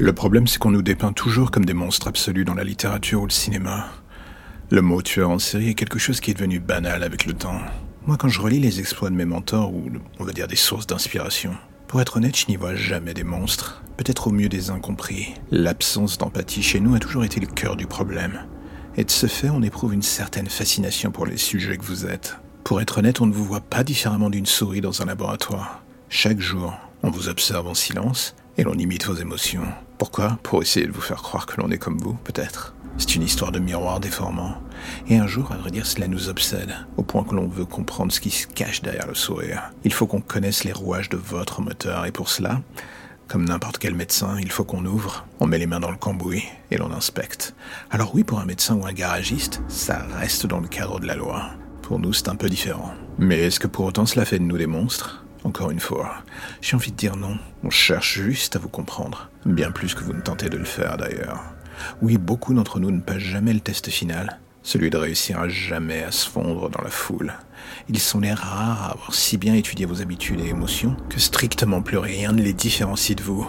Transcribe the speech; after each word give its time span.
Le 0.00 0.14
problème, 0.14 0.46
c'est 0.46 0.58
qu'on 0.58 0.70
nous 0.70 0.80
dépeint 0.80 1.12
toujours 1.12 1.50
comme 1.50 1.66
des 1.66 1.74
monstres 1.74 2.08
absolus 2.08 2.46
dans 2.46 2.54
la 2.54 2.64
littérature 2.64 3.20
ou 3.20 3.26
le 3.26 3.30
cinéma. 3.30 3.84
Le 4.70 4.80
mot 4.80 5.02
tueur 5.02 5.28
en 5.28 5.38
série 5.38 5.68
est 5.68 5.74
quelque 5.74 5.98
chose 5.98 6.20
qui 6.20 6.30
est 6.30 6.34
devenu 6.34 6.58
banal 6.58 7.02
avec 7.02 7.26
le 7.26 7.34
temps. 7.34 7.60
Moi, 8.06 8.16
quand 8.16 8.30
je 8.30 8.40
relis 8.40 8.60
les 8.60 8.80
exploits 8.80 9.10
de 9.10 9.14
mes 9.14 9.26
mentors, 9.26 9.74
ou 9.74 9.90
on 10.18 10.24
va 10.24 10.32
dire 10.32 10.48
des 10.48 10.56
sources 10.56 10.86
d'inspiration, 10.86 11.52
pour 11.86 12.00
être 12.00 12.16
honnête, 12.16 12.34
je 12.34 12.46
n'y 12.48 12.56
vois 12.56 12.74
jamais 12.74 13.12
des 13.12 13.24
monstres, 13.24 13.82
peut-être 13.98 14.28
au 14.28 14.30
mieux 14.30 14.48
des 14.48 14.70
incompris. 14.70 15.34
L'absence 15.50 16.16
d'empathie 16.16 16.62
chez 16.62 16.80
nous 16.80 16.94
a 16.94 16.98
toujours 16.98 17.24
été 17.24 17.38
le 17.38 17.46
cœur 17.46 17.76
du 17.76 17.86
problème. 17.86 18.46
Et 18.96 19.04
de 19.04 19.10
ce 19.10 19.26
fait, 19.26 19.50
on 19.50 19.60
éprouve 19.60 19.92
une 19.92 20.00
certaine 20.00 20.48
fascination 20.48 21.10
pour 21.10 21.26
les 21.26 21.36
sujets 21.36 21.76
que 21.76 21.84
vous 21.84 22.06
êtes. 22.06 22.38
Pour 22.64 22.80
être 22.80 22.96
honnête, 22.96 23.20
on 23.20 23.26
ne 23.26 23.34
vous 23.34 23.44
voit 23.44 23.60
pas 23.60 23.84
différemment 23.84 24.30
d'une 24.30 24.46
souris 24.46 24.80
dans 24.80 25.02
un 25.02 25.04
laboratoire. 25.04 25.82
Chaque 26.08 26.40
jour, 26.40 26.72
on 27.02 27.10
vous 27.10 27.28
observe 27.28 27.66
en 27.66 27.74
silence 27.74 28.34
et 28.60 28.62
l'on 28.62 28.74
imite 28.74 29.06
vos 29.06 29.14
émotions. 29.14 29.64
Pourquoi? 29.96 30.38
Pour 30.42 30.60
essayer 30.60 30.86
de 30.86 30.92
vous 30.92 31.00
faire 31.00 31.22
croire 31.22 31.46
que 31.46 31.58
l'on 31.58 31.70
est 31.70 31.78
comme 31.78 31.96
vous, 31.96 32.12
peut-être. 32.24 32.74
C'est 32.98 33.14
une 33.14 33.22
histoire 33.22 33.52
de 33.52 33.58
miroir 33.58 34.00
déformant. 34.00 34.60
Et 35.08 35.16
un 35.16 35.26
jour, 35.26 35.50
à 35.50 35.56
vrai 35.56 35.70
dire, 35.70 35.86
cela 35.86 36.08
nous 36.08 36.28
obsède, 36.28 36.74
au 36.98 37.02
point 37.02 37.24
que 37.24 37.34
l'on 37.34 37.48
veut 37.48 37.64
comprendre 37.64 38.12
ce 38.12 38.20
qui 38.20 38.28
se 38.28 38.46
cache 38.46 38.82
derrière 38.82 39.06
le 39.06 39.14
sourire. 39.14 39.72
Il 39.84 39.94
faut 39.94 40.06
qu'on 40.06 40.20
connaisse 40.20 40.64
les 40.64 40.74
rouages 40.74 41.08
de 41.08 41.16
votre 41.16 41.62
moteur, 41.62 42.04
et 42.04 42.12
pour 42.12 42.28
cela, 42.28 42.60
comme 43.28 43.46
n'importe 43.46 43.78
quel 43.78 43.94
médecin, 43.94 44.36
il 44.38 44.52
faut 44.52 44.64
qu'on 44.64 44.84
ouvre, 44.84 45.24
on 45.38 45.46
met 45.46 45.56
les 45.56 45.66
mains 45.66 45.80
dans 45.80 45.90
le 45.90 45.96
cambouis 45.96 46.44
et 46.70 46.76
l'on 46.76 46.92
inspecte. 46.92 47.54
Alors 47.90 48.14
oui, 48.14 48.24
pour 48.24 48.40
un 48.40 48.44
médecin 48.44 48.74
ou 48.74 48.84
un 48.84 48.92
garagiste, 48.92 49.62
ça 49.68 50.04
reste 50.18 50.44
dans 50.46 50.60
le 50.60 50.68
cadre 50.68 51.00
de 51.00 51.06
la 51.06 51.16
loi. 51.16 51.46
Pour 51.80 51.98
nous, 51.98 52.12
c'est 52.12 52.28
un 52.28 52.36
peu 52.36 52.50
différent. 52.50 52.92
Mais 53.18 53.38
est-ce 53.38 53.58
que 53.58 53.68
pour 53.68 53.86
autant 53.86 54.04
cela 54.04 54.26
fait 54.26 54.38
de 54.38 54.44
nous 54.44 54.58
des 54.58 54.66
monstres? 54.66 55.24
Encore 55.44 55.70
une 55.70 55.80
fois, 55.80 56.16
j'ai 56.60 56.76
envie 56.76 56.92
de 56.92 56.96
dire 56.96 57.16
non. 57.16 57.38
On 57.64 57.70
cherche 57.70 58.20
juste 58.20 58.56
à 58.56 58.58
vous 58.58 58.68
comprendre. 58.68 59.30
Bien 59.46 59.70
plus 59.70 59.94
que 59.94 60.04
vous 60.04 60.12
ne 60.12 60.20
tentez 60.20 60.48
de 60.50 60.58
le 60.58 60.64
faire 60.64 60.96
d'ailleurs. 60.98 61.42
Oui, 62.02 62.18
beaucoup 62.18 62.52
d'entre 62.52 62.78
nous 62.78 62.90
ne 62.90 63.00
passent 63.00 63.18
jamais 63.18 63.54
le 63.54 63.60
test 63.60 63.88
final, 63.88 64.38
celui 64.62 64.90
de 64.90 64.98
réussir 64.98 65.40
à 65.40 65.48
jamais 65.48 66.02
à 66.02 66.10
se 66.10 66.28
fondre 66.28 66.68
dans 66.68 66.82
la 66.82 66.90
foule. 66.90 67.32
Ils 67.88 67.98
sont 67.98 68.20
les 68.20 68.34
rares 68.34 68.82
à 68.82 68.92
avoir 68.92 69.14
si 69.14 69.38
bien 69.38 69.54
étudié 69.54 69.86
vos 69.86 70.02
habitudes 70.02 70.40
et 70.40 70.48
émotions 70.48 70.96
que 71.08 71.20
strictement 71.20 71.80
plus 71.80 71.98
rien 71.98 72.32
ne 72.32 72.42
les 72.42 72.52
différencie 72.52 73.16
de 73.16 73.22
vous. 73.22 73.48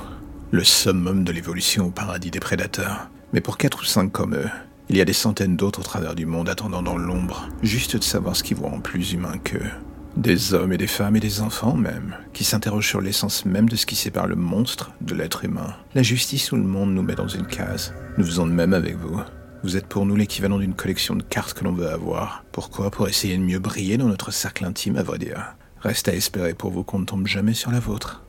Le 0.51 0.63
summum 0.63 1.23
de 1.25 1.31
l'évolution 1.31 1.87
au 1.87 1.91
paradis 1.91 2.31
des 2.31 2.39
prédateurs. 2.39 3.09
Mais 3.33 3.41
pour 3.41 3.57
quatre 3.57 3.81
ou 3.81 3.85
cinq 3.85 4.11
comme 4.11 4.35
eux, 4.35 4.49
il 4.89 4.97
y 4.97 5.01
a 5.01 5.05
des 5.05 5.13
centaines 5.13 5.55
d'autres 5.55 5.79
au 5.79 5.83
travers 5.83 6.15
du 6.15 6.25
monde 6.25 6.49
attendant 6.49 6.81
dans 6.81 6.97
l'ombre, 6.97 7.47
juste 7.63 7.95
de 7.95 8.03
savoir 8.03 8.35
ce 8.35 8.43
qui 8.43 8.53
vous 8.53 8.67
rend 8.67 8.81
plus 8.81 9.13
humain 9.13 9.37
qu'eux. 9.41 9.71
Des 10.17 10.53
hommes 10.53 10.73
et 10.73 10.77
des 10.77 10.87
femmes 10.87 11.15
et 11.15 11.21
des 11.21 11.39
enfants 11.39 11.75
même, 11.75 12.17
qui 12.33 12.43
s'interrogent 12.43 12.87
sur 12.87 12.99
l'essence 12.99 13.45
même 13.45 13.69
de 13.69 13.77
ce 13.77 13.85
qui 13.85 13.95
sépare 13.95 14.27
le 14.27 14.35
monstre 14.35 14.91
de 14.99 15.15
l'être 15.15 15.45
humain. 15.45 15.73
La 15.95 16.03
justice 16.03 16.51
ou 16.51 16.57
le 16.57 16.63
monde 16.63 16.93
nous 16.93 17.01
met 17.01 17.15
dans 17.15 17.29
une 17.29 17.47
case. 17.47 17.93
Nous 18.17 18.25
faisons 18.25 18.45
de 18.45 18.51
même 18.51 18.73
avec 18.73 18.97
vous. 18.97 19.21
Vous 19.63 19.77
êtes 19.77 19.87
pour 19.87 20.05
nous 20.05 20.17
l'équivalent 20.17 20.59
d'une 20.59 20.73
collection 20.73 21.15
de 21.15 21.23
cartes 21.23 21.53
que 21.53 21.63
l'on 21.63 21.71
veut 21.71 21.89
avoir. 21.89 22.43
Pourquoi? 22.51 22.91
Pour 22.91 23.07
essayer 23.07 23.37
de 23.37 23.43
mieux 23.43 23.59
briller 23.59 23.97
dans 23.97 24.07
notre 24.07 24.31
cercle 24.31 24.65
intime, 24.65 24.97
à 24.97 25.03
vrai 25.03 25.17
dire. 25.17 25.55
Reste 25.79 26.09
à 26.09 26.13
espérer 26.13 26.53
pour 26.53 26.71
vous 26.71 26.83
qu'on 26.83 26.99
ne 26.99 27.05
tombe 27.05 27.25
jamais 27.25 27.53
sur 27.53 27.71
la 27.71 27.79
vôtre. 27.79 28.21